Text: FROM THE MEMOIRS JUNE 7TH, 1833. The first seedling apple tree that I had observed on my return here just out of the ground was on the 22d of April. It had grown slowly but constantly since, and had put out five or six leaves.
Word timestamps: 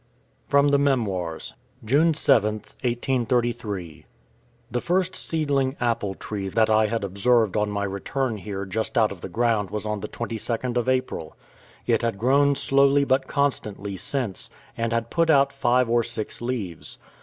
FROM 0.47 0.69
THE 0.69 0.79
MEMOIRS 0.79 1.53
JUNE 1.85 2.13
7TH, 2.13 2.73
1833. 2.81 4.07
The 4.71 4.81
first 4.81 5.15
seedling 5.15 5.75
apple 5.79 6.15
tree 6.15 6.49
that 6.49 6.71
I 6.71 6.87
had 6.87 7.03
observed 7.03 7.55
on 7.55 7.69
my 7.69 7.83
return 7.83 8.37
here 8.37 8.65
just 8.65 8.97
out 8.97 9.11
of 9.11 9.21
the 9.21 9.29
ground 9.29 9.69
was 9.69 9.85
on 9.85 9.99
the 9.99 10.07
22d 10.07 10.75
of 10.75 10.89
April. 10.89 11.37
It 11.85 12.01
had 12.01 12.17
grown 12.17 12.55
slowly 12.55 13.03
but 13.03 13.27
constantly 13.27 13.95
since, 13.95 14.49
and 14.75 14.91
had 14.91 15.11
put 15.11 15.29
out 15.29 15.53
five 15.53 15.87
or 15.87 16.01
six 16.01 16.41
leaves. 16.41 16.97